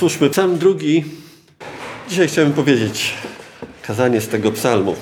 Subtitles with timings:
[0.00, 1.04] Otwórzmy psalm drugi.
[2.08, 3.14] Dzisiaj chciałbym powiedzieć
[3.82, 4.96] kazanie z tego psalmu.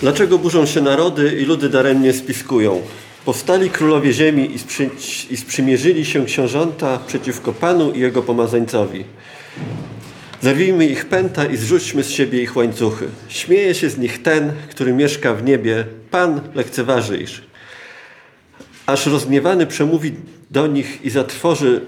[0.00, 2.82] Dlaczego burzą się narody i ludy daremnie spiskują?
[3.24, 4.90] Powstali królowie ziemi i, sprzy,
[5.30, 9.04] i sprzymierzyli się książąta przeciwko Panu i Jego pomazańcowi.
[10.40, 13.08] Zerwijmy ich pęta i zrzućmy z siebie ich łańcuchy.
[13.28, 15.84] Śmieje się z nich ten, który mieszka w niebie.
[16.10, 17.30] Pan lekceważy ich.
[18.86, 20.12] Aż rozgniewany przemówi
[20.50, 21.80] do nich i zatrwoży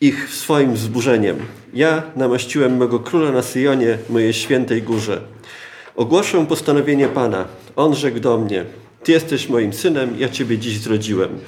[0.00, 1.36] ich swoim wzburzeniem.
[1.74, 5.20] Ja namaściłem mego króla na Syjonie, mojej świętej górze.
[5.96, 7.44] Ogłoszę postanowienie Pana.
[7.76, 8.64] On rzekł do mnie:
[9.04, 11.38] Ty jesteś moim synem, ja Ciebie dziś zrodziłem.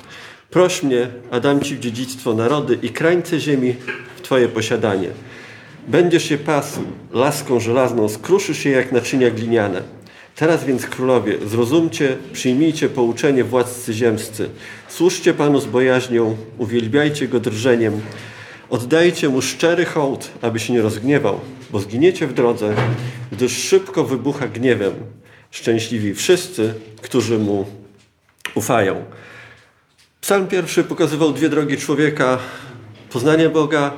[0.51, 3.74] Proś mnie, a dam Ci w dziedzictwo narody i krańce ziemi
[4.16, 5.09] w Twoje posiadanie.
[5.88, 6.80] Będziesz je pasł
[7.12, 9.82] laską żelazną, skruszysz je jak naczynia gliniane.
[10.37, 14.48] Teraz więc królowie, zrozumcie, przyjmijcie pouczenie władcy ziemscy.
[14.88, 18.01] Służcie Panu z bojaźnią, uwielbiajcie Go drżeniem.
[18.70, 22.74] Oddajcie Mu szczery hołd, aby się nie rozgniewał, bo zginiecie w drodze,
[23.33, 24.93] gdyż szybko wybucha gniewem.
[25.51, 27.66] Szczęśliwi wszyscy, którzy Mu
[28.54, 29.04] ufają.
[30.21, 32.38] Psalm pierwszy pokazywał dwie drogi człowieka.
[33.13, 33.93] Poznanie Boga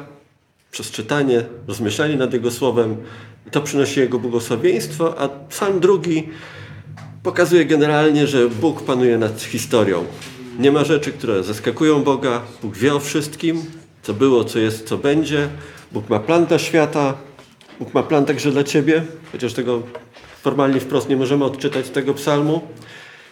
[0.70, 2.96] przez czytanie, rozmyślanie nad Jego Słowem
[3.50, 6.28] to przynosi Jego błogosławieństwo, a psalm drugi
[7.22, 10.04] pokazuje generalnie, że Bóg panuje nad historią.
[10.58, 12.42] Nie ma rzeczy, które zaskakują Boga.
[12.62, 13.62] Bóg wie o wszystkim,
[14.02, 15.48] co było, co jest, co będzie.
[15.92, 17.14] Bóg ma plan dla świata.
[17.78, 19.82] Bóg ma plan także dla Ciebie, chociaż tego
[20.42, 22.60] formalnie wprost nie możemy odczytać z tego psalmu.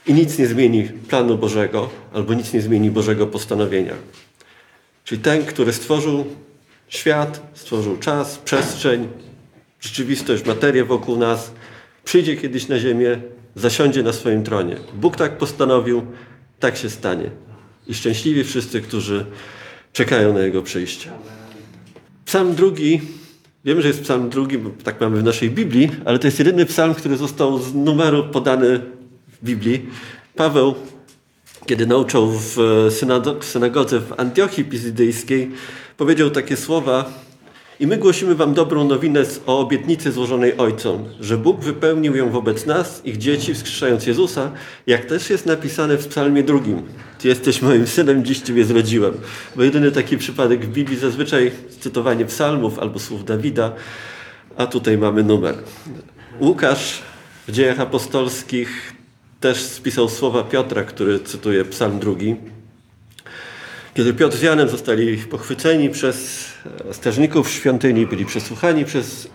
[0.07, 3.95] I nic nie zmieni planu Bożego, albo nic nie zmieni Bożego postanowienia.
[5.05, 6.25] Czyli ten, który stworzył
[6.89, 9.09] świat, stworzył czas, przestrzeń,
[9.81, 11.53] rzeczywistość, materię wokół nas,
[12.05, 13.21] przyjdzie kiedyś na ziemię,
[13.55, 14.77] zasiądzie na swoim tronie.
[14.95, 16.07] Bóg tak postanowił,
[16.61, 17.31] tak się stanie.
[17.87, 19.27] I szczęśliwi wszyscy, którzy
[19.93, 21.11] czekają na Jego przyjście.
[22.25, 23.01] Psalm drugi,
[23.65, 26.67] wiemy, że jest psalm drugi, bo tak mamy w naszej Biblii, ale to jest jedyny
[26.67, 28.81] psalm, który został z numeru podany
[29.29, 29.87] w Biblii.
[30.37, 30.75] Paweł,
[31.67, 32.57] kiedy nauczał w
[33.41, 35.51] synagodze w Antiochii Pizydyjskiej,
[35.97, 37.13] powiedział takie słowa
[37.81, 42.67] i my głosimy wam dobrą nowinę o obietnicy złożonej Ojcom, że Bóg wypełnił ją wobec
[42.67, 44.51] nas, ich dzieci, wskrzeszając Jezusa,
[44.87, 46.83] jak też jest napisane w psalmie drugim.
[47.19, 49.15] Ty jesteś moim synem, dziś Ciebie zrodziłem.
[49.57, 53.73] Bo jedyny taki przypadek w Biblii zazwyczaj cytowanie psalmów albo słów Dawida,
[54.57, 55.55] a tutaj mamy numer.
[56.41, 57.03] Łukasz
[57.49, 58.93] w dziejach apostolskich
[59.41, 62.37] też spisał słowa Piotra, który cytuje psalm drugi.
[64.01, 66.47] Kiedy Piotr z Janem zostali pochwyceni przez
[66.93, 69.29] strażników świątyni, byli przesłuchani przez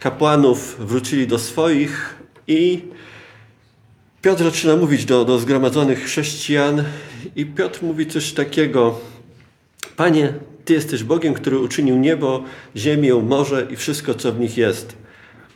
[0.00, 2.14] kapłanów, wrócili do swoich
[2.46, 2.82] i
[4.22, 6.84] Piotr zaczyna mówić do, do zgromadzonych chrześcijan
[7.36, 9.00] i Piotr mówi coś takiego.
[9.96, 10.32] Panie,
[10.64, 12.44] Ty jesteś Bogiem, który uczynił niebo,
[12.76, 14.96] ziemię, morze i wszystko, co w nich jest,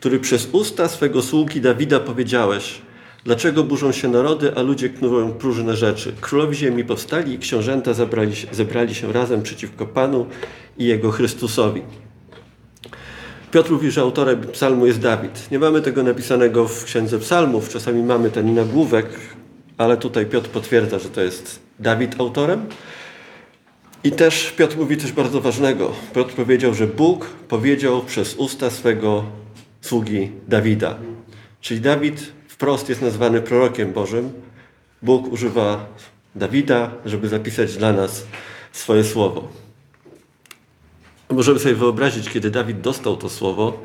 [0.00, 2.74] który przez usta swego sługi Dawida powiedziałeś–
[3.28, 6.12] Dlaczego burzą się narody, a ludzie knują próżne rzeczy?
[6.20, 10.26] Królowi ziemi powstali i książęta zebrali, zebrali się razem przeciwko Panu
[10.78, 11.82] i Jego Chrystusowi.
[13.50, 15.50] Piotr mówi, że autorem psalmu jest Dawid.
[15.50, 19.06] Nie mamy tego napisanego w Księdze Psalmów, czasami mamy ten nagłówek,
[19.78, 22.66] ale tutaj Piotr potwierdza, że to jest Dawid autorem.
[24.04, 25.92] I też Piotr mówi coś bardzo ważnego.
[26.14, 29.24] Piotr powiedział, że Bóg powiedział przez usta swego
[29.80, 30.98] sługi Dawida.
[31.60, 34.32] Czyli Dawid wprost jest nazwany prorokiem Bożym.
[35.02, 35.86] Bóg używa
[36.34, 38.26] Dawida, żeby zapisać dla nas
[38.72, 39.48] swoje słowo.
[41.30, 43.82] Możemy sobie wyobrazić, kiedy Dawid dostał to słowo,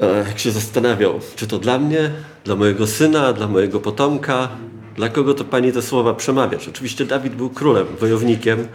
[0.00, 2.10] e, jak się zastanawiał, czy to dla mnie,
[2.44, 4.48] dla mojego syna, dla mojego potomka,
[4.96, 6.68] dla kogo to Pani te słowa przemawiasz.
[6.68, 8.68] Oczywiście Dawid był królem, wojownikiem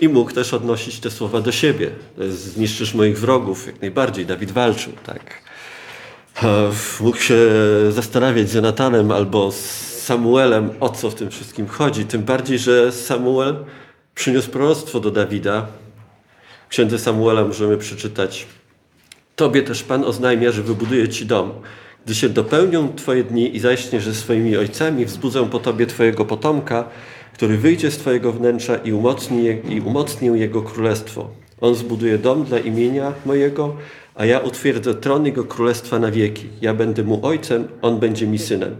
[0.00, 1.90] i mógł też odnosić te słowa do siebie.
[2.28, 4.26] Zniszczysz moich wrogów, jak najbardziej.
[4.26, 5.46] Dawid walczył, tak
[7.00, 7.36] mógł się
[7.90, 9.60] zastanawiać z Jonatanem albo z
[10.06, 12.04] Samuelem, o co w tym wszystkim chodzi.
[12.04, 13.56] Tym bardziej, że Samuel
[14.14, 15.66] przyniósł proroctwo do Dawida.
[16.66, 18.46] W księdze Samuela możemy przeczytać
[19.36, 21.52] Tobie też Pan oznajmia, że wybuduje Ci dom.
[22.04, 26.84] Gdy się dopełnią Twoje dni i zaśniesz ze swoimi ojcami, wzbudzę po Tobie Twojego potomka,
[27.34, 31.30] który wyjdzie z Twojego wnętrza i umocni, i umocnię Jego królestwo.
[31.60, 33.76] On zbuduje dom dla imienia mojego,
[34.16, 36.48] a ja utwierdzę tron Jego królestwa na wieki.
[36.60, 38.76] Ja będę mu ojcem, on będzie mi synem.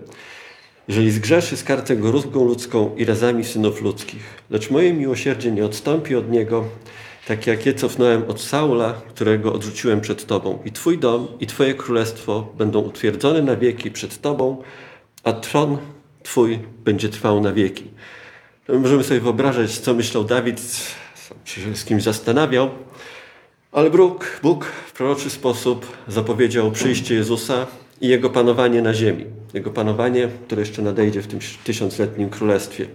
[0.88, 4.42] Jeżeli zgrzeszy, skarcę go rózgą ludzką i razami synów ludzkich.
[4.50, 6.64] Lecz moje miłosierdzie nie odstąpi od niego,
[7.26, 10.58] tak jak je cofnąłem od Saula, którego odrzuciłem przed Tobą.
[10.64, 14.62] I Twój dom, i Twoje królestwo będą utwierdzone na wieki przed Tobą,
[15.24, 15.78] a tron
[16.22, 17.84] Twój będzie trwał na wieki.
[18.68, 20.60] Możemy sobie wyobrażać, co myślał Dawid,
[21.44, 22.70] się z kimś zastanawiał.
[23.72, 27.66] Ale Bóg, Bóg w proroczy sposób zapowiedział przyjście Jezusa
[28.00, 29.24] i Jego panowanie na ziemi.
[29.54, 32.86] Jego panowanie, które jeszcze nadejdzie w tym tysiącletnim królestwie.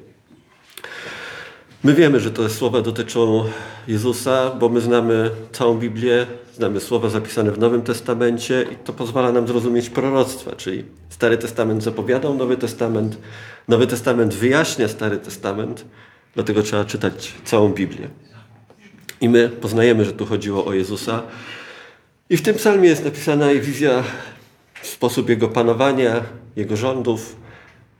[1.84, 3.44] My wiemy, że te słowa dotyczą
[3.88, 9.32] Jezusa, bo my znamy całą Biblię, znamy słowa zapisane w Nowym Testamencie i to pozwala
[9.32, 13.18] nam zrozumieć proroctwa, czyli Stary Testament zapowiadał Nowy Testament,
[13.68, 15.86] Nowy Testament wyjaśnia Stary Testament,
[16.36, 18.10] dlatego trzeba czytać całą Biblię.
[19.22, 21.24] I my poznajemy, że tu chodziło o Jezusa.
[22.30, 24.04] I w tym psalmie jest napisana wizja,
[24.82, 26.24] sposób Jego panowania,
[26.56, 27.36] Jego rządów,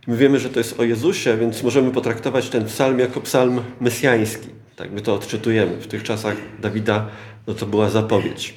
[0.08, 4.48] My wiemy, że to jest o Jezusie, więc możemy potraktować ten psalm jako psalm mesjański.
[4.76, 5.78] Tak my to odczytujemy.
[5.78, 7.08] W tych czasach Dawida
[7.48, 8.54] no to była zapowiedź.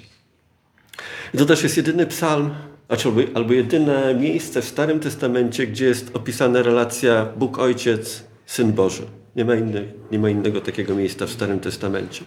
[1.34, 2.54] I to też jest jedyny psalm,
[3.34, 9.02] albo, jedyne miejsce w Starym Testamencie, gdzie jest opisana relacja Bóg Ojciec, Syn Boży.
[9.36, 9.52] Nie ma,
[10.12, 12.24] nie ma innego takiego miejsca w Starym Testamencie.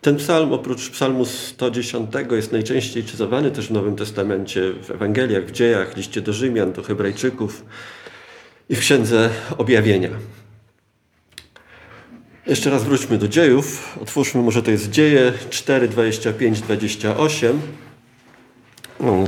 [0.00, 5.50] Ten psalm oprócz psalmu 110 jest najczęściej czytowany też w Nowym Testamencie, w Ewangeliach, w
[5.50, 7.64] dziejach, liście do Rzymian, do Hebrajczyków
[8.68, 10.10] i w Księdze Objawienia.
[12.46, 13.98] Jeszcze raz wróćmy do dziejów.
[14.02, 17.60] Otwórzmy, może to jest dzieje 4, 25, 28.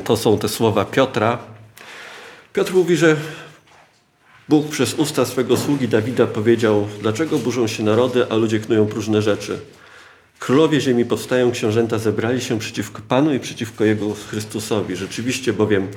[0.04, 1.38] To są te słowa Piotra.
[2.52, 3.16] Piotr mówi, że
[4.48, 9.22] Bóg przez usta swego sługi Dawida powiedział, dlaczego burzą się narody, a ludzie knują próżne
[9.22, 9.58] rzeczy.
[10.38, 14.96] Królowie ziemi powstają, książęta zebrali się przeciwko Panu i przeciwko Jego Chrystusowi.
[14.96, 15.88] Rzeczywiście bowiem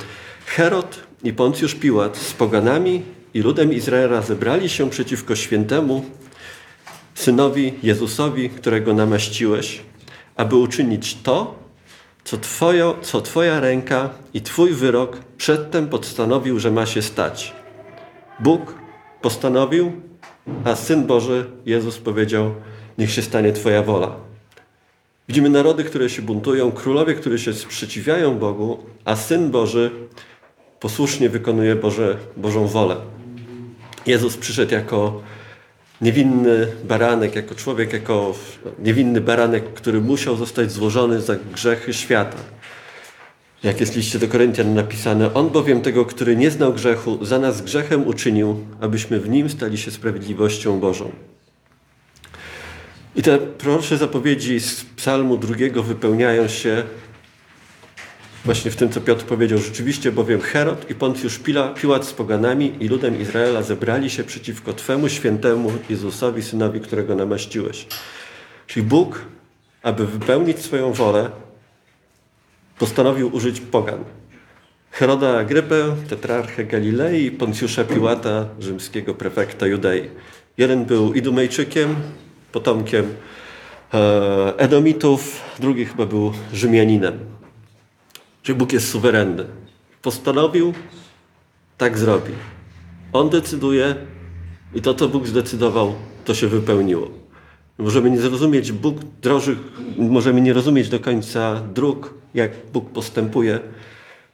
[0.45, 3.01] Herod i Poncjusz Piłat z poganami
[3.33, 6.05] i ludem Izraela zebrali się przeciwko świętemu
[7.15, 9.81] synowi Jezusowi, którego namaściłeś,
[10.35, 11.55] aby uczynić to,
[12.23, 17.60] co, twojo, co Twoja ręka i Twój wyrok przedtem postanowił, że ma się stać.
[18.41, 18.75] Bóg
[19.21, 19.91] postanowił,
[20.63, 22.53] a Syn Boży, Jezus powiedział,
[22.97, 24.15] niech się stanie Twoja wola.
[25.27, 29.91] Widzimy narody, które się buntują, królowie, które się sprzeciwiają Bogu, a Syn Boży
[30.79, 32.95] posłusznie wykonuje Boże, Bożą wolę.
[34.05, 35.21] Jezus przyszedł jako
[36.01, 38.33] niewinny baranek, jako człowiek, jako
[38.79, 42.37] niewinny baranek, który musiał zostać złożony za grzechy świata.
[43.63, 47.61] Jak jest liście do Koryntian napisane, On bowiem tego, który nie znał grzechu, za nas
[47.61, 51.11] grzechem uczynił, abyśmy w Nim stali się sprawiedliwością Bożą.
[53.15, 56.83] I te prorocze zapowiedzi z psalmu drugiego wypełniają się
[58.45, 61.39] Właśnie w tym, co Piotr powiedział, rzeczywiście bowiem Herod i Poncjusz
[61.75, 67.87] Piłat z poganami i ludem Izraela zebrali się przeciwko Twemu świętemu Jezusowi, Synowi, którego namaściłeś.
[68.67, 69.25] Czyli Bóg,
[69.83, 71.29] aby wypełnić swoją wolę,
[72.81, 74.03] postanowił użyć pogan.
[74.91, 80.09] Heroda Agrypę, tetrarchę Galilei Poncjusza Piłata, rzymskiego prefekta Judei.
[80.57, 81.95] Jeden był Idumejczykiem,
[82.51, 83.05] potomkiem
[83.93, 87.19] e, Edomitów, drugi chyba był Rzymianinem.
[88.43, 89.45] Czyli Bóg jest suwerenny.
[90.01, 90.73] Postanowił,
[91.77, 92.33] tak zrobi.
[93.13, 93.95] On decyduje
[94.75, 95.95] i to, co Bóg zdecydował,
[96.25, 97.20] to się wypełniło.
[97.81, 99.57] Możemy nie zrozumieć Bóg drożych,
[99.97, 103.59] możemy nie rozumieć do końca dróg, jak Bóg postępuje,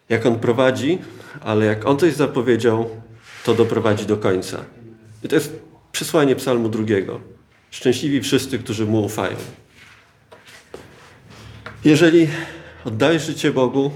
[0.09, 0.97] jak On prowadzi,
[1.41, 2.89] ale jak On coś zapowiedział,
[3.45, 4.57] to doprowadzi do końca.
[5.23, 5.59] I to jest
[5.91, 7.19] przesłanie psalmu drugiego.
[7.71, 9.35] Szczęśliwi wszyscy, którzy Mu ufają.
[11.85, 12.27] Jeżeli
[12.85, 13.91] oddajesz życie Bogu,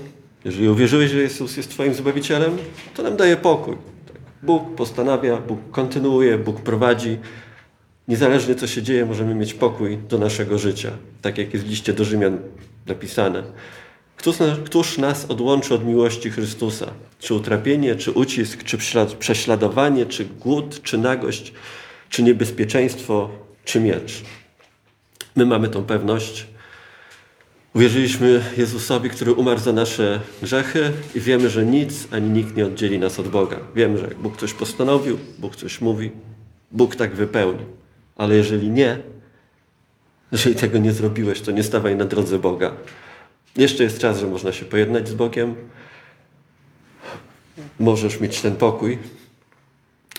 [0.46, 2.58] jeżeli uwierzyłeś, że Jezus jest Twoim Zbawicielem,
[2.93, 3.75] to nam daje pokój.
[4.08, 4.17] Tak.
[4.43, 7.17] Bóg postanawia, Bóg kontynuuje, Bóg prowadzi.
[8.12, 10.91] Niezależnie co się dzieje, możemy mieć pokój do naszego życia.
[11.22, 12.38] Tak jak jest w liście do Rzymian
[12.88, 13.44] napisane.
[14.18, 16.91] Któż, któż nas odłączy od miłości Chrystusa?
[17.20, 18.77] Czy utrapienie, czy ucisk, czy
[19.20, 21.53] prześladowanie, czy głód, czy nagość,
[22.10, 23.30] czy niebezpieczeństwo,
[23.65, 24.22] czy miecz?
[25.36, 26.48] My mamy tą pewność,
[27.75, 33.00] Uwierzyliśmy Jezusowi, który umarł za nasze grzechy i wiemy, że nic ani nikt nie oddzieli
[33.00, 33.58] nas od Boga.
[33.75, 36.12] Wiemy, że jak Bóg coś postanowił, Bóg coś mówi,
[36.72, 37.65] Bóg tak wypełni.
[38.15, 38.98] Ale jeżeli nie,
[40.32, 42.72] jeżeli tego nie zrobiłeś, to nie stawaj na drodze Boga.
[43.58, 45.56] Jeszcze jest czas, że można się pojednać z Bogiem.
[47.80, 48.98] Możesz mieć ten pokój.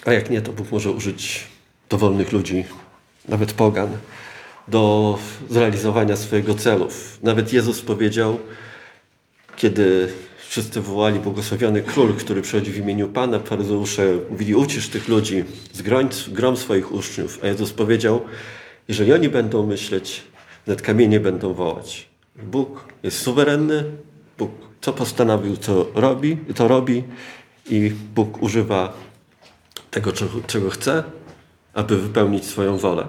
[0.04, 1.46] A jak nie, to Bóg może użyć
[1.88, 2.64] dowolnych ludzi,
[3.28, 3.88] nawet pogan
[4.68, 5.18] do
[5.50, 7.18] zrealizowania swojego celów.
[7.22, 8.38] Nawet Jezus powiedział,
[9.56, 10.12] kiedy
[10.52, 16.08] wszyscy wołali błogosławiony król, który przychodzi w imieniu Pana, faryzeusze mówili ucisz tych ludzi, zgroń
[16.28, 17.38] grom swoich uczniów.
[17.42, 18.20] A Jezus powiedział,
[18.88, 20.22] jeżeli oni będą myśleć,
[20.66, 22.08] nad kamienie będą wołać.
[22.42, 23.84] Bóg jest suwerenny,
[24.38, 27.04] Bóg co postanowił, co robi, to robi
[27.70, 28.92] i Bóg używa
[29.90, 30.12] tego,
[30.46, 31.04] czego chce,
[31.74, 33.06] aby wypełnić swoją wolę.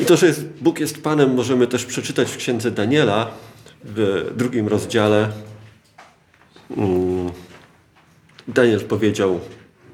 [0.00, 3.30] I to, że jest, Bóg jest Panem, możemy też przeczytać w księdze Daniela
[3.84, 5.53] w drugim rozdziale.
[6.76, 7.30] Mm,
[8.48, 9.40] Daniel powiedział,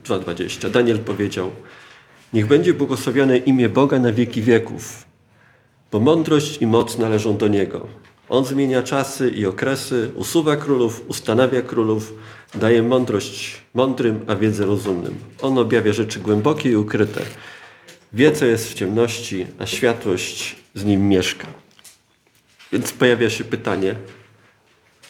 [0.04, 0.70] 2,20.
[0.70, 1.50] Daniel powiedział:
[2.32, 5.04] Niech będzie błogosławione imię Boga na wieki wieków,
[5.92, 7.86] bo mądrość i moc należą do Niego.
[8.28, 12.14] On zmienia czasy i okresy, usuwa królów, ustanawia królów,
[12.54, 15.14] daje mądrość mądrym, a wiedzę rozumnym.
[15.42, 17.22] On objawia rzeczy głębokie i ukryte.
[18.12, 21.46] Wie, co jest w ciemności, a światłość z nim mieszka.
[22.72, 23.94] Więc pojawia się pytanie,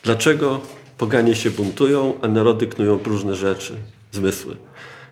[0.03, 0.61] dlaczego
[1.00, 3.76] poganie się buntują, a narody knują różne rzeczy,
[4.12, 4.57] zmysły,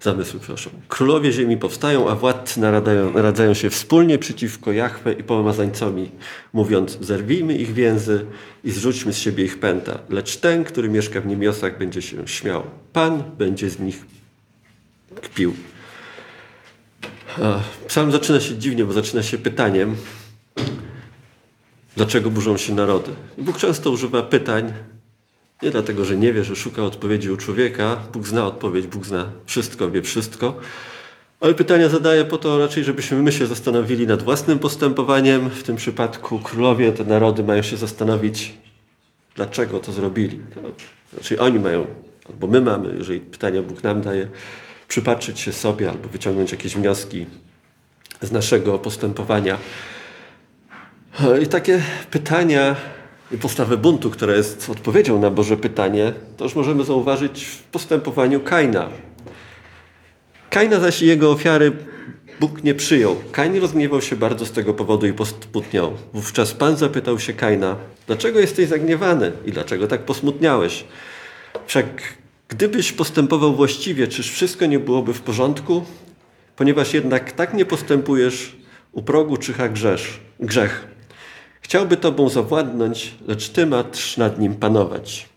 [0.01, 0.73] zamysły, przepraszam.
[0.89, 6.11] Królowie ziemi powstają, a władcy naradają, naradzają się wspólnie przeciwko Jachwę i pomazańcowi,
[6.53, 8.27] mówiąc, zerwijmy ich więzy
[8.65, 9.99] i zrzućmy z siebie ich pęta.
[10.11, 12.63] Lecz ten, który mieszka w niebiosach, będzie się śmiał.
[12.93, 14.07] Pan będzie z nich
[15.23, 15.55] kpił.
[17.87, 19.97] Psalm zaczyna się dziwnie, bo zaczyna się pytaniem,
[21.97, 23.11] dlaczego burzą się narody.
[23.39, 24.73] Bóg często używa pytań,
[25.63, 27.97] nie dlatego, że nie wie, że szuka odpowiedzi u człowieka.
[28.13, 30.57] Bóg zna odpowiedź, Bóg zna wszystko, wie wszystko.
[31.41, 35.51] Ale pytania zadaje po to raczej, żebyśmy my się zastanowili nad własnym postępowaniem.
[35.51, 38.55] W tym przypadku królowie, te narody mają się zastanowić,
[39.35, 40.41] dlaczego to zrobili.
[41.13, 41.87] Znaczy oni mają,
[42.29, 44.29] albo my mamy, jeżeli pytania Bóg nam daje,
[44.89, 47.27] przypatrzyć się sobie albo wyciągnąć jakieś wnioski
[48.23, 49.59] z naszego postępowania.
[51.43, 52.77] I takie pytania
[53.37, 58.89] postawę buntu, która jest odpowiedzią na Boże pytanie, to już możemy zauważyć w postępowaniu Kaina.
[60.51, 61.73] Kaina zaś i jego ofiary
[62.41, 63.17] Bóg nie przyjął.
[63.33, 65.93] Kain rozgniewał się bardzo z tego powodu i posmutniał.
[66.13, 70.85] Wówczas Pan zapytał się Kaina, dlaczego jesteś zagniewany i dlaczego tak posmutniałeś?
[71.67, 71.87] Wszak
[72.49, 75.85] gdybyś postępował właściwie, czyż wszystko nie byłoby w porządku?
[76.57, 78.57] Ponieważ jednak tak nie postępujesz,
[78.93, 80.98] u progu czyha grzesz, grzech.
[81.69, 85.29] Chciałby Tobą zawładnąć, lecz Ty masz nad nim panować.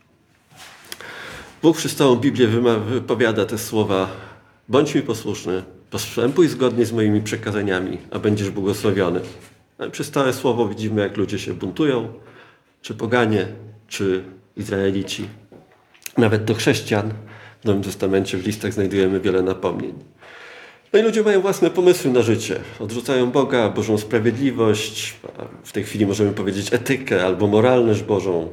[1.62, 2.48] Bóg przez całą Biblię
[2.88, 4.10] wypowiada te słowa
[4.70, 9.22] Bądź mi posłuszny, postępuj zgodnie z moimi przekazaniami, a będziesz błogosławiony.
[9.78, 12.14] Ale przez całe słowo widzimy, jak ludzie się buntują,
[12.82, 13.48] czy poganie,
[13.88, 14.24] czy
[14.58, 15.28] Izraelici.
[16.18, 17.14] Nawet do chrześcijan
[17.62, 19.94] w Nowym Testamencie w listach znajdujemy wiele napomnień.
[20.94, 22.60] No i ludzie mają własne pomysły na życie.
[22.80, 25.16] Odrzucają Boga, Bożą sprawiedliwość,
[25.64, 28.52] w tej chwili możemy powiedzieć etykę albo moralność Bożą,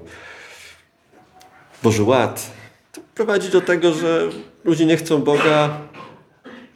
[1.83, 2.51] Boży ład.
[2.93, 4.29] To prowadzi do tego, że
[4.65, 5.79] ludzie nie chcą Boga,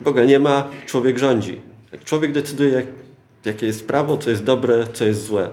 [0.00, 1.60] Boga nie ma, człowiek rządzi.
[2.04, 2.86] Człowiek decyduje, jak,
[3.44, 5.50] jakie jest prawo, co jest dobre, co jest złe.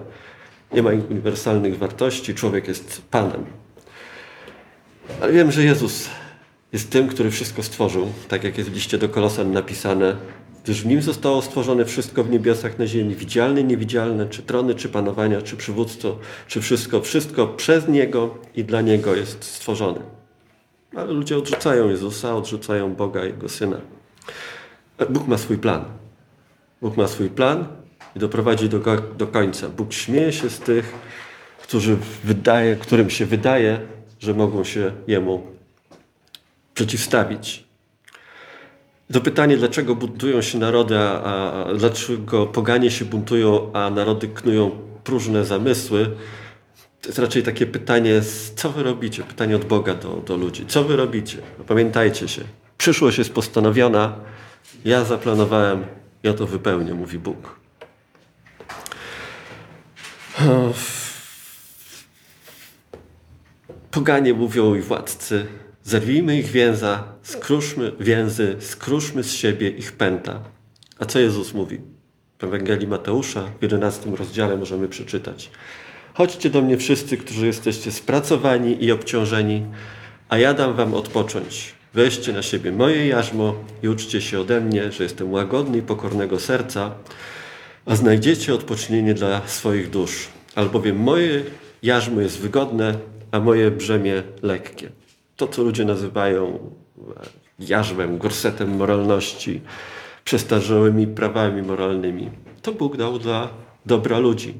[0.72, 3.46] Nie ma uniwersalnych wartości, człowiek jest Panem.
[5.20, 6.08] Ale wiem, że Jezus
[6.72, 10.16] jest tym, który wszystko stworzył, tak jak jest w liście do Kolosan napisane,
[10.64, 14.88] gdyż w nim zostało stworzone wszystko w niebiosach, na ziemi, widzialne, niewidzialne, czy trony, czy
[14.88, 20.00] panowania, czy przywództwo, czy wszystko, wszystko przez Niego i dla Niego jest stworzone.
[20.96, 23.80] Ale ludzie odrzucają Jezusa, odrzucają Boga, Jego Syna.
[25.10, 25.84] Bóg ma swój plan.
[26.82, 27.66] Bóg ma swój plan
[28.16, 28.78] i doprowadzi do,
[29.18, 29.68] do końca.
[29.68, 30.94] Bóg śmieje się z tych,
[31.62, 33.80] którzy wydaje, którym się wydaje,
[34.20, 35.59] że mogą się Jemu
[36.80, 37.64] przeciwstawić.
[39.12, 44.70] To pytanie, dlaczego buntują się narody, a, a dlaczego poganie się buntują, a narody knują
[45.04, 46.16] próżne zamysły,
[47.00, 48.22] to jest raczej takie pytanie,
[48.56, 49.22] co wy robicie?
[49.22, 50.66] Pytanie od Boga do, do ludzi.
[50.66, 51.38] Co wy robicie?
[51.58, 52.42] No pamiętajcie się,
[52.78, 54.16] przyszłość jest postanowiona,
[54.84, 55.84] ja zaplanowałem,
[56.22, 57.60] ja to wypełnię, mówi Bóg.
[63.90, 65.46] Poganie mówią i władcy,
[65.90, 70.40] Zerwijmy ich więza, skruszmy więzy, skruszmy z siebie ich pęta.
[70.98, 71.80] A co Jezus mówi?
[72.38, 75.50] W Ewangelii Mateusza w 11 rozdziale możemy przeczytać.
[76.14, 79.66] Chodźcie do mnie wszyscy, którzy jesteście spracowani i obciążeni,
[80.28, 81.74] a ja dam wam odpocząć.
[81.94, 86.40] Weźcie na siebie moje jarzmo i uczcie się ode mnie, że jestem łagodny i pokornego
[86.40, 86.94] serca,
[87.86, 90.28] a znajdziecie odpocznienie dla swoich dusz.
[90.54, 91.42] Albowiem moje
[91.82, 92.94] jarzmo jest wygodne,
[93.32, 94.99] a moje brzemię lekkie
[95.40, 96.58] to, co ludzie nazywają
[96.98, 97.26] e,
[97.58, 99.60] jarzmem, gorsetem moralności,
[100.24, 102.30] przestarzałymi prawami moralnymi.
[102.62, 103.48] To Bóg dał dla
[103.86, 104.54] dobra ludzi.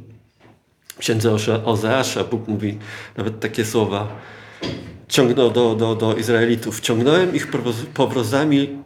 [0.88, 2.78] W księdze Ozeasza Bóg mówi
[3.16, 4.08] nawet takie słowa.
[5.08, 6.80] Ciągnął do, do, do Izraelitów.
[6.80, 7.48] Ciągnąłem ich
[7.94, 8.78] powrozami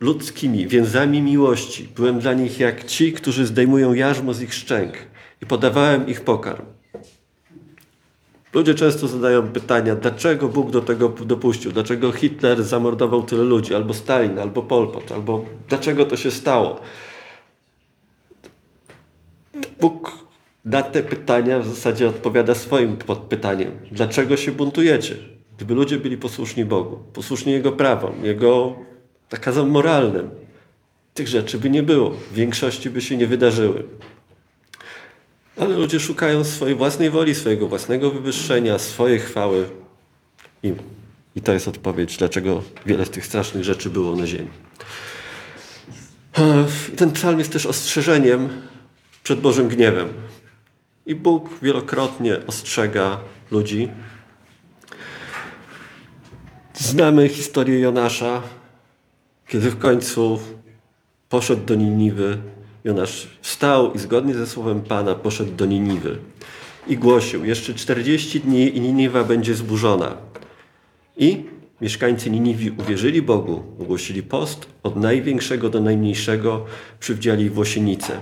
[0.00, 1.88] ludzkimi, więzami miłości.
[1.96, 4.92] Byłem dla nich jak ci, którzy zdejmują jarzmo z ich szczęk
[5.42, 6.79] i podawałem ich pokarm.
[8.54, 13.94] Ludzie często zadają pytania, dlaczego Bóg do tego dopuścił, dlaczego Hitler zamordował tyle ludzi, albo
[13.94, 16.80] Stalin, albo Pol Pot, albo dlaczego to się stało.
[20.64, 23.72] na te pytania w zasadzie odpowiada swoim podpytaniem.
[23.92, 25.16] Dlaczego się buntujecie?
[25.56, 28.76] Gdyby ludzie byli posłuszni Bogu, posłuszni Jego prawom, Jego
[29.32, 30.30] nakazom moralnym,
[31.14, 32.10] tych rzeczy by nie było.
[32.10, 33.82] W większości by się nie wydarzyły.
[35.56, 39.68] Ale ludzie szukają swojej własnej woli, swojego własnego wywyższenia, swojej chwały.
[40.62, 40.72] I,
[41.36, 44.50] I to jest odpowiedź, dlaczego wiele z tych strasznych rzeczy było na ziemi.
[46.92, 48.48] I ten psalm jest też ostrzeżeniem
[49.22, 50.08] przed Bożym gniewem.
[51.06, 53.88] I Bóg wielokrotnie ostrzega ludzi.
[56.74, 58.42] Znamy historię Jonasza,
[59.48, 60.40] kiedy w końcu
[61.28, 62.38] poszedł do Niniwy.
[62.84, 66.18] Jonasz wstał i zgodnie ze słowem Pana poszedł do Niniwy
[66.86, 70.16] i głosił: Jeszcze 40 dni i Niniwa będzie zburzona.
[71.16, 71.44] I
[71.80, 76.64] mieszkańcy Niniwi uwierzyli Bogu, ogłosili post od największego do najmniejszego,
[77.00, 78.20] przywdziali włosienicę.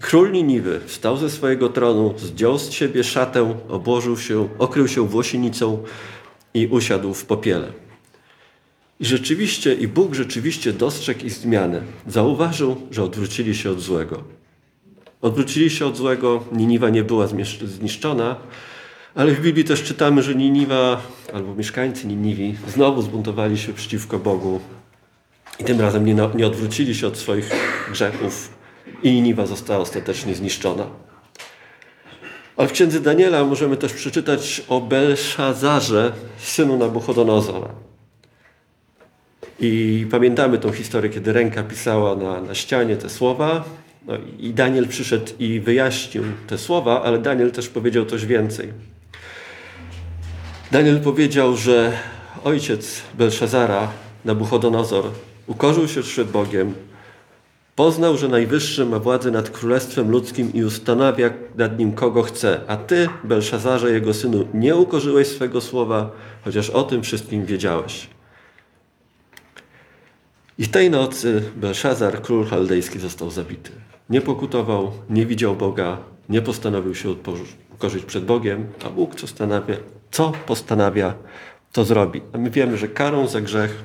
[0.00, 5.82] Król Niniwy wstał ze swojego tronu, zdjął z siebie szatę, obłożył się, okrył się włosienicą
[6.54, 7.72] i usiadł w popiele.
[9.00, 11.82] I rzeczywiście, i Bóg rzeczywiście dostrzegł ich zmianę.
[12.06, 14.24] Zauważył, że odwrócili się od złego.
[15.20, 17.26] Odwrócili się od złego, Niniwa nie była
[17.64, 18.36] zniszczona,
[19.14, 21.02] ale w Biblii też czytamy, że Niniwa,
[21.32, 24.60] albo mieszkańcy Niniwi, znowu zbuntowali się przeciwko Bogu.
[25.60, 27.50] I tym razem nie, nie odwrócili się od swoich
[27.90, 28.58] grzechów,
[29.02, 30.86] i Niniwa została ostatecznie zniszczona.
[32.56, 37.87] Ale w księdze Daniela możemy też przeczytać o Belszazarze, synu Nabuchodonozora.
[39.60, 43.64] I pamiętamy tą historię, kiedy ręka pisała na, na ścianie te słowa.
[44.06, 48.72] No I Daniel przyszedł i wyjaśnił te słowa, ale Daniel też powiedział coś więcej.
[50.70, 51.92] Daniel powiedział, że
[52.44, 53.88] ojciec Belszazara,
[54.24, 55.04] Nabuchodonozor,
[55.46, 56.74] ukorzył się przed Bogiem,
[57.76, 62.76] poznał, że Najwyższy ma władzę nad królestwem ludzkim i ustanawia nad nim kogo chce, a
[62.76, 66.10] ty, Belszazarze, jego synu, nie ukorzyłeś swego słowa,
[66.44, 68.17] chociaż o tym wszystkim wiedziałeś.
[70.58, 73.70] I tej nocy Belszazar, król chaldejski, został zabity.
[74.10, 77.14] Nie pokutował, nie widział Boga, nie postanowił się
[77.74, 79.76] ukorzyć przed Bogiem, a Bóg co, stanawia,
[80.10, 81.14] co postanawia,
[81.72, 82.22] to zrobi.
[82.32, 83.84] A my wiemy, że karą za grzech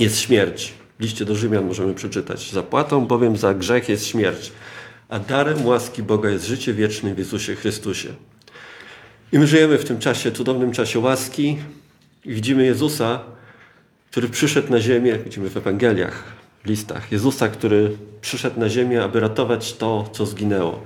[0.00, 0.74] jest śmierć.
[0.98, 2.52] W liście do Rzymian możemy przeczytać.
[2.52, 4.52] Zapłatą bowiem za grzech jest śmierć,
[5.08, 8.08] a darem łaski Boga jest życie wieczne w Jezusie Chrystusie.
[9.32, 11.58] I my żyjemy w tym czasie, cudownym czasie łaski
[12.24, 13.33] i widzimy Jezusa,
[14.14, 16.24] który przyszedł na ziemię, widzimy w Ewangeliach,
[16.64, 20.82] w listach, Jezusa, który przyszedł na ziemię, aby ratować to, co zginęło.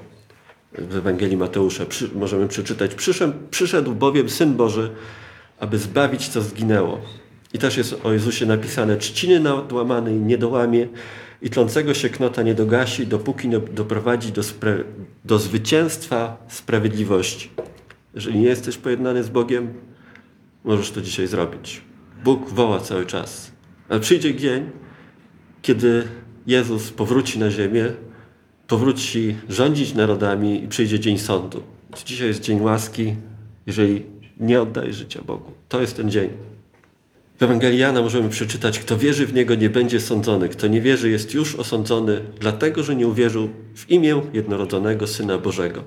[0.72, 4.90] W Ewangelii Mateusza przy, możemy przeczytać, przyszedł, przyszedł bowiem Syn Boży,
[5.60, 7.00] aby zbawić, co zginęło.
[7.52, 10.88] I też jest o Jezusie napisane, trzciny nadłamanej nie dołamie
[11.42, 14.42] i tlącego się knota nie dogasi, dopóki nie doprowadzi do,
[15.24, 17.50] do zwycięstwa sprawiedliwości.
[18.14, 19.74] Jeżeli nie jesteś pojednany z Bogiem,
[20.64, 21.87] możesz to dzisiaj zrobić.
[22.24, 23.52] Bóg woła cały czas.
[23.88, 24.70] Ale przyjdzie dzień,
[25.62, 26.04] kiedy
[26.46, 27.92] Jezus powróci na ziemię,
[28.66, 31.62] powróci rządzić narodami i przyjdzie dzień sądu.
[32.06, 33.14] Dzisiaj jest dzień łaski,
[33.66, 34.02] jeżeli
[34.40, 35.52] nie oddajesz życia Bogu.
[35.68, 36.30] To jest ten dzień.
[37.38, 41.10] W Ewangelii Jana możemy przeczytać, kto wierzy w Niego nie będzie sądzony, kto nie wierzy
[41.10, 45.84] jest już osądzony, dlatego że nie uwierzył w imię jednorodzonego Syna Bożego.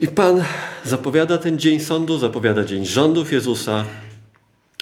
[0.00, 0.44] I Pan
[0.84, 3.84] zapowiada ten dzień sądu, zapowiada dzień rządów Jezusa.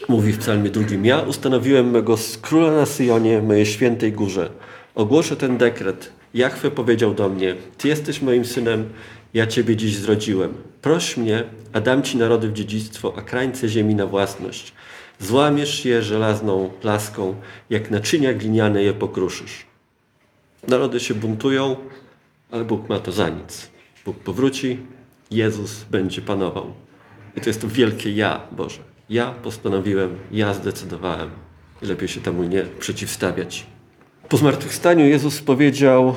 [0.08, 4.50] Mówi w psalmie drugim, ja ustanowiłem mego króla na Syjonie, mojej świętej górze.
[4.94, 6.12] Ogłoszę ten dekret.
[6.34, 8.88] Jachwę powiedział do mnie, Ty jesteś moim synem,
[9.34, 10.54] ja Ciebie dziś zrodziłem.
[10.82, 14.72] Proś mnie, a dam Ci narody w dziedzictwo, a krańce ziemi na własność.
[15.18, 17.34] Złamiesz je żelazną laską,
[17.70, 19.66] jak naczynia gliniane je pokruszysz.
[20.68, 21.76] Narody się buntują,
[22.50, 23.70] ale Bóg ma to za nic.
[24.04, 24.78] Bóg powróci,
[25.30, 26.72] Jezus będzie panował.
[27.36, 28.95] I to jest to wielkie ja, Boże.
[29.10, 31.30] Ja postanowiłem, ja zdecydowałem.
[31.82, 33.66] Lepiej się temu nie przeciwstawiać.
[34.28, 36.16] Po zmartwychwstaniu Jezus powiedział: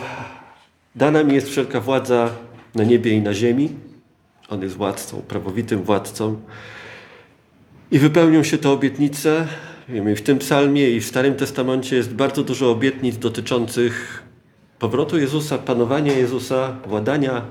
[0.96, 2.30] Dana mi jest wszelka władza
[2.76, 3.70] na niebie i na ziemi.
[4.50, 6.42] On jest władcą, prawowitym władcą.
[7.92, 9.48] I wypełnią się te obietnice.
[9.90, 14.24] Wiemy, w tym psalmie i w Starym Testamencie jest bardzo dużo obietnic dotyczących
[14.80, 17.42] powrotu Jezusa, panowania Jezusa, władania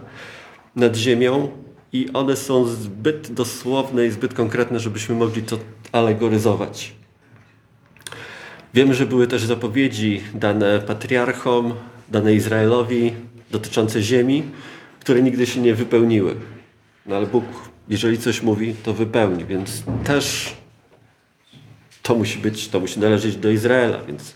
[0.77, 1.49] nad ziemią
[1.93, 5.59] i one są zbyt dosłowne i zbyt konkretne, żebyśmy mogli to
[5.93, 6.93] alegoryzować.
[8.75, 11.75] Wiemy, że były też zapowiedzi dane patriarchom,
[12.09, 13.13] dane Izraelowi
[13.51, 14.43] dotyczące ziemi,
[15.01, 16.35] które nigdy się nie wypełniły.
[17.07, 17.45] No ale Bóg,
[17.89, 20.55] jeżeli coś mówi, to wypełni, więc też
[22.03, 24.35] to musi być, to musi należeć do Izraela, więc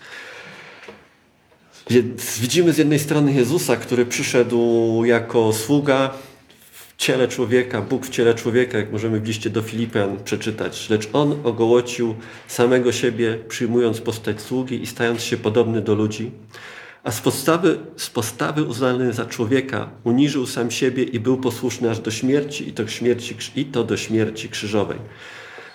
[2.41, 6.11] widzimy z jednej strony Jezusa, który przyszedł jako sługa
[7.03, 10.91] ciele człowieka, Bóg w ciele człowieka, jak możemy w liście do Filipian przeczytać.
[10.91, 12.15] Lecz On ogołocił
[12.49, 16.31] samego siebie, przyjmując postać sługi i stając się podobny do ludzi.
[17.05, 22.01] A z postawy, z postawy uznany za człowieka uniżył sam siebie i był posłuszny aż
[22.01, 24.99] do śmierci i to, śmierci, i to do śmierci krzyżowej.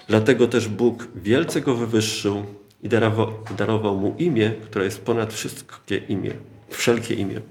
[0.08, 2.46] Dlatego też Bóg wielce go wywyższył
[2.84, 6.32] i darował, darował mu imię, które jest ponad wszystkie imię,
[6.70, 7.42] wszelkie imię.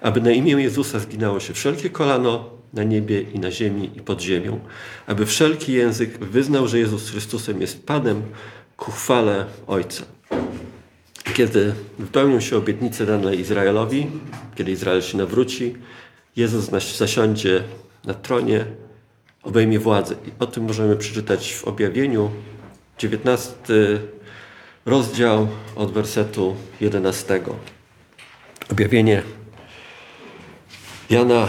[0.00, 4.20] Aby na imię Jezusa zginało się wszelkie kolano na niebie i na ziemi i pod
[4.20, 4.60] ziemią.
[5.06, 8.22] Aby wszelki język wyznał, że Jezus Chrystusem jest Panem
[8.76, 10.04] ku chwale Ojca.
[11.34, 14.06] Kiedy wypełnią się obietnice dane Izraelowi,
[14.54, 15.74] kiedy Izrael się nawróci,
[16.36, 17.62] Jezus zasiądzie
[18.04, 18.64] na tronie,
[19.42, 20.14] obejmie władzę.
[20.26, 22.30] I o tym możemy przeczytać w objawieniu
[22.98, 23.54] 19
[24.86, 27.40] rozdział od wersetu 11.
[28.70, 29.22] Objawienie
[31.10, 31.48] Jana,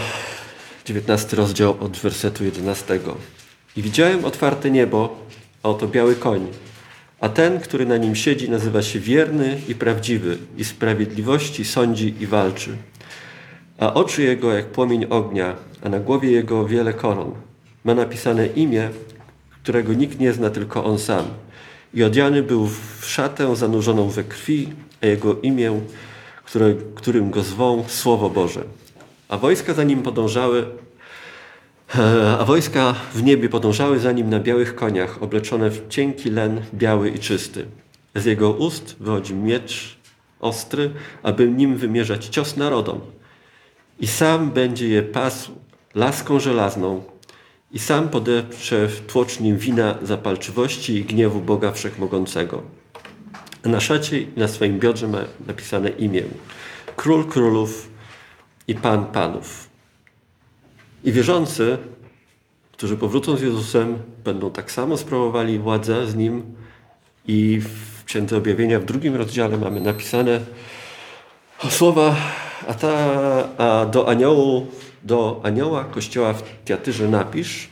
[0.86, 3.00] 19 rozdział od wersetu 11.
[3.76, 5.16] I widziałem otwarte niebo,
[5.62, 6.46] a oto biały koń,
[7.20, 12.26] a ten, który na nim siedzi, nazywa się wierny i prawdziwy i sprawiedliwości sądzi i
[12.26, 12.76] walczy.
[13.78, 17.34] A oczy jego jak płomień ognia, a na głowie jego wiele koron.
[17.84, 18.90] Ma napisane imię,
[19.62, 21.24] którego nikt nie zna, tylko on sam–
[21.96, 22.66] i odziany był
[23.00, 24.68] w szatę zanurzoną we krwi,
[25.02, 25.80] a jego imię,
[26.44, 28.64] które, którym go zwą, Słowo Boże.
[29.28, 30.66] A wojska za nim podążały,
[32.38, 37.10] a wojska w niebie podążały za nim na białych koniach, obleczone w cienki len, biały
[37.10, 37.66] i czysty.
[38.14, 39.98] Z jego ust wychodzi miecz
[40.40, 40.90] ostry,
[41.22, 43.00] aby nim wymierzać cios narodom.
[44.00, 45.52] I sam będzie je pasł
[45.94, 47.02] laską żelazną,
[47.72, 52.62] i sam podeprze w tłoczni wina zapalczywości i gniewu Boga Wszechmogącego.
[53.64, 56.22] Na szacie i na swoim biodrze ma napisane imię
[56.96, 57.88] Król Królów
[58.68, 59.68] i Pan Panów.
[61.04, 61.78] I wierzący,
[62.72, 66.42] którzy powrócą z Jezusem, będą tak samo sprawowali władzę z Nim
[67.26, 70.40] i w Księdze Objawienia w drugim rozdziale mamy napisane
[71.70, 72.16] słowa,
[72.68, 72.88] a, ta,
[73.58, 74.66] a do aniołu
[75.04, 77.68] do anioła kościoła w Tiatyrze napisz.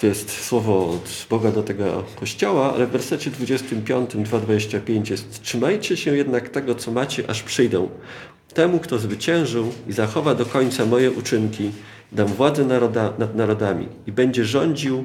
[0.00, 5.96] To jest słowo od Boga do tego kościoła, ale w wersecie 25, 2,25 jest Trzymajcie
[5.96, 7.88] się jednak tego, co macie, aż przyjdę.
[8.54, 11.70] Temu, kto zwyciężył i zachowa do końca moje uczynki,
[12.12, 15.04] dam władzę naroda, nad narodami i będzie rządził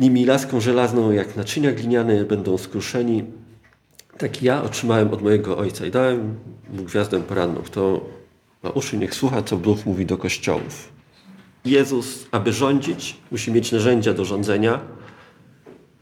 [0.00, 3.24] nimi laską żelazną, jak naczynia gliniane będą skruszeni.
[4.18, 6.34] Tak ja otrzymałem od mojego Ojca i dałem
[6.72, 7.62] mu gwiazdę poranną.
[7.62, 8.00] Kto
[8.62, 10.88] ma uszy, niech słucha, co Bóg mówi do kościołów.
[11.64, 14.80] Jezus, aby rządzić, musi mieć narzędzia do rządzenia.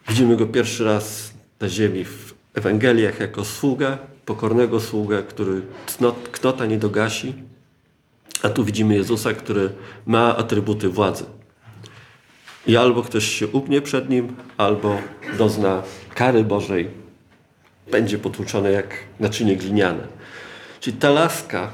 [0.09, 3.99] Widzimy go pierwszy raz na ziemi w Ewangeliach jako sługę,
[4.31, 5.63] pokornego sługę, który
[6.33, 7.35] knota nie dogasi.
[8.43, 9.71] A tu widzimy Jezusa, który
[10.07, 11.25] ma atrybuty władzy.
[12.67, 14.99] I albo ktoś się ugnie przed nim, albo
[15.39, 15.83] dozna
[16.15, 16.89] kary Bożej.
[17.91, 20.07] Będzie potłuczony jak naczynie gliniane.
[20.81, 21.71] Czyli ta laska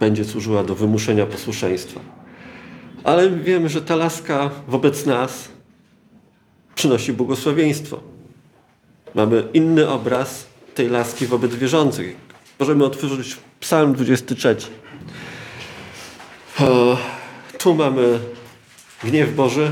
[0.00, 2.00] będzie służyła do wymuszenia posłuszeństwa.
[3.04, 5.48] Ale wiemy, że ta laska wobec nas
[6.74, 8.00] przynosi błogosławieństwo.
[9.14, 10.47] Mamy inny obraz
[10.78, 12.16] tej laski wobec wierzących.
[12.58, 14.56] Możemy otworzyć Psalm 23.
[17.58, 18.18] Tu mamy
[19.04, 19.70] gniew Boży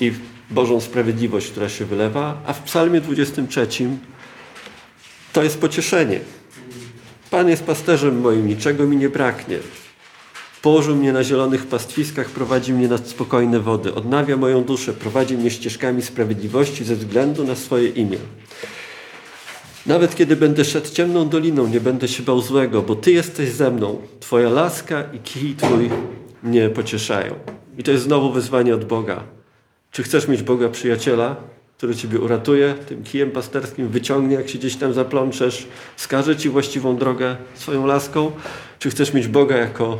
[0.00, 0.12] i
[0.50, 3.68] Bożą sprawiedliwość, która się wylewa, a w Psalmie 23
[5.32, 6.20] to jest pocieszenie.
[7.30, 9.58] Pan jest pasterzem moim, niczego mi nie braknie.
[10.62, 13.94] Położył mnie na zielonych pastwiskach, prowadzi mnie nad spokojne wody.
[13.94, 18.18] Odnawia moją duszę, prowadzi mnie ścieżkami sprawiedliwości ze względu na swoje imię.
[19.88, 23.70] Nawet kiedy będę szedł ciemną doliną, nie będę się bał złego, bo Ty jesteś ze
[23.70, 24.00] mną.
[24.20, 25.90] Twoja laska i kij Twój
[26.42, 27.34] mnie pocieszają.
[27.78, 29.24] I to jest znowu wyzwanie od Boga.
[29.90, 31.36] Czy chcesz mieć Boga przyjaciela?
[31.76, 36.96] który Ciebie uratuje, tym kijem pasterskim wyciągnie, jak się gdzieś tam zaplączesz, wskaże Ci właściwą
[36.96, 38.32] drogę swoją laską,
[38.78, 39.98] czy chcesz mieć Boga jako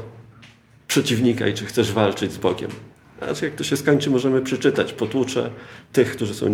[0.88, 2.70] przeciwnika i czy chcesz walczyć z Bogiem.
[3.18, 4.92] Znaczy, jak to się skończy, możemy przeczytać.
[4.92, 5.50] Potłucze
[5.92, 6.46] tych, którzy są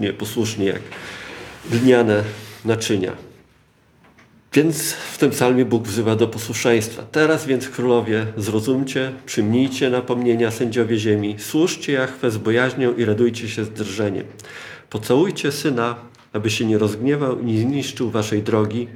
[0.00, 0.82] nieposłuszni, jak
[1.70, 2.22] gliniane
[2.64, 3.12] naczynia.
[4.54, 7.02] Więc w tym psalmie Bóg wzywa do posłuszeństwa.
[7.12, 13.64] Teraz więc, królowie, zrozumcie, przyjmijcie napomnienia sędziowie ziemi, służcie Jachwę z bojaźnią i radujcie się
[13.64, 14.26] z drżeniem.
[14.90, 15.96] Pocałujcie Syna,
[16.32, 18.88] aby się nie rozgniewał i nie zniszczył waszej drogi.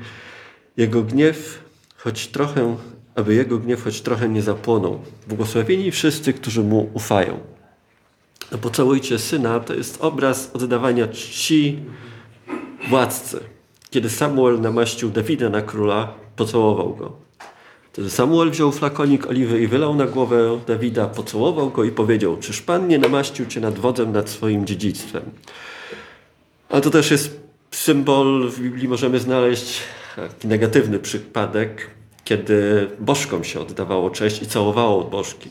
[0.76, 1.62] Jego gniew,
[1.96, 2.76] choć trochę,
[3.14, 5.00] aby Jego gniew choć trochę nie zapłonął.
[5.28, 7.38] Błogosławieni wszyscy, którzy Mu ufają.
[8.52, 11.78] No pocałujcie Syna to jest obraz oddawania czci
[12.88, 13.57] władcy
[13.90, 17.12] Kiedy Samuel namaścił Dawida na króla, pocałował go.
[17.92, 22.62] Wtedy Samuel wziął flakonik oliwy i wylał na głowę Dawida, pocałował go i powiedział: Czyż
[22.62, 25.22] Pan nie namaścił cię nad wodzem nad swoim dziedzictwem?
[26.68, 29.80] Ale to też jest symbol, w Biblii możemy znaleźć
[30.16, 31.90] taki negatywny przypadek,
[32.24, 35.50] kiedy bożkom się oddawało cześć i całowało bożki.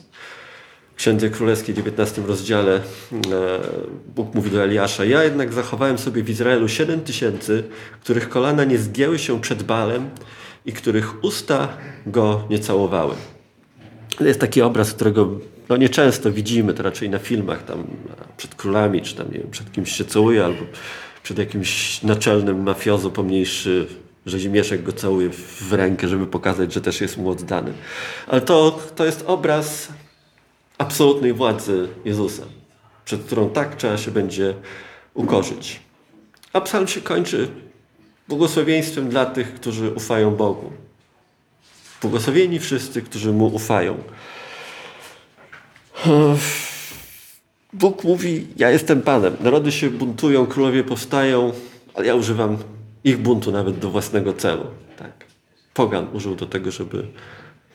[0.97, 2.81] Księdze Królewskiej, 19 rozdziale, e,
[4.15, 7.63] Bóg mówi do Eliasza: Ja jednak zachowałem sobie w Izraelu 7 tysięcy,
[8.01, 10.09] których kolana nie zgięły się przed balem
[10.65, 11.67] i których usta
[12.05, 13.15] go nie całowały.
[14.17, 17.87] To jest taki obraz, którego no nieczęsto widzimy, to raczej na filmach, tam
[18.37, 20.61] przed królami, czy tam nie wiem, przed kimś się całuje, albo
[21.23, 23.87] przed jakimś naczelnym mafiozo pomniejszy
[24.25, 27.73] rzezimieszek go całuje w rękę, żeby pokazać, że też jest mu oddany.
[28.27, 29.87] Ale to, to jest obraz
[30.77, 32.43] absolutnej władzy Jezusa,
[33.05, 34.53] przed którą tak trzeba się będzie
[35.13, 35.79] ukorzyć.
[36.53, 37.47] A psalm się kończy
[38.27, 40.71] błogosławieństwem dla tych, którzy ufają Bogu.
[42.01, 43.97] Błogosławieni wszyscy, którzy Mu ufają.
[47.73, 49.37] Bóg mówi, ja jestem Panem.
[49.39, 51.51] Narody się buntują, królowie powstają,
[51.93, 52.57] ale ja używam
[53.03, 54.65] ich buntu nawet do własnego celu.
[54.97, 55.25] Tak.
[55.73, 57.07] Pogan użył do tego, żeby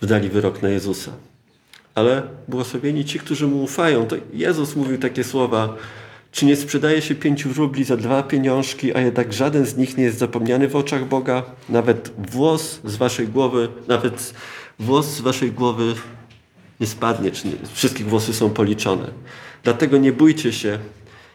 [0.00, 1.12] wydali wyrok na Jezusa.
[1.94, 4.07] Ale błogosławieni ci, którzy Mu ufają.
[4.07, 5.76] To Jezus mówił takie słowa,
[6.33, 10.05] czy nie sprzedaje się pięciu rubli za dwa pieniążki, a jednak żaden z nich nie
[10.05, 11.42] jest zapomniany w oczach Boga?
[11.68, 14.35] Nawet włos z waszej głowy, nawet
[14.78, 15.94] włos z waszej głowy
[16.81, 19.11] nie spadnie, czy nie, wszystkich włosy są policzone.
[19.62, 20.78] Dlatego nie bójcie się,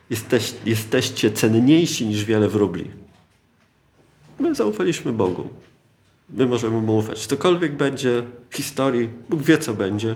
[0.10, 2.92] jesteś, jesteście cenniejsi niż wiele wróbli.
[4.40, 5.50] My zaufaliśmy Bogu.
[6.30, 7.28] My możemy Mu ufać.
[7.28, 10.16] Cokolwiek będzie w historii, Bóg wie, co będzie.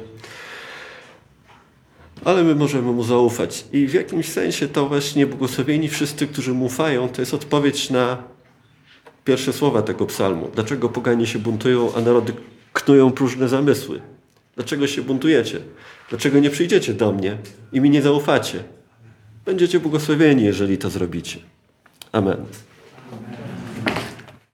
[2.26, 3.66] Ale my możemy Mu zaufać.
[3.72, 8.24] I w jakimś sensie to właśnie błogosławieni wszyscy, którzy Mu ufają, to jest odpowiedź na
[9.26, 10.50] pierwsze słowa tego psalmu.
[10.56, 12.34] Dlaczego poganie się buntują, a narody
[12.74, 14.02] knują próżne zamysły?
[14.56, 15.60] Dlaczego się buntujecie?
[16.10, 17.38] Dlaczego nie przyjdziecie do mnie
[17.74, 18.64] i mi nie zaufacie?
[19.46, 21.40] Będziecie błogosławieni, jeżeli to zrobicie.
[22.12, 22.46] Amen.